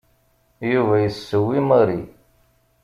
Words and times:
Yuba 0.71 0.95
yesseww 1.03 1.47
i 1.59 1.59
Mary. 1.69 2.01